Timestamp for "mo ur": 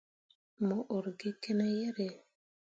0.67-1.05